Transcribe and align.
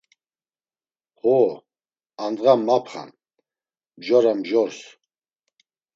Ho, 1.21 1.35
andğa 2.23 2.53
mapxa'n, 2.67 3.09
mjora 3.99 4.33
mjors. 4.39 4.79